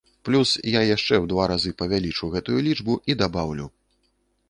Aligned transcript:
Плюс 0.27 0.49
я 0.75 0.81
яшчэ 0.91 1.15
ў 1.23 1.33
два 1.35 1.45
разы 1.53 1.75
павялічу 1.83 2.33
гэтую 2.39 2.59
лічбу 2.71 3.01
і 3.13 3.21
дабаўлю. 3.25 3.73